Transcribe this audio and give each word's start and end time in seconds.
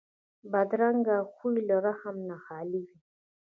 بدرنګه 0.51 1.17
خوی 1.33 1.57
له 1.69 1.75
رحم 1.85 2.15
نه 2.29 2.37
خالي 2.45 2.81
وي 2.87 2.95